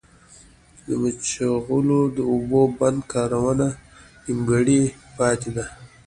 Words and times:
د 0.85 0.87
مچلغو 1.01 2.01
د 2.17 2.19
اوبو 2.31 2.61
بند 2.79 2.99
کارونه 3.13 3.67
نيمګړي 4.25 4.81
پاتې 5.17 5.49
دي 5.55 5.65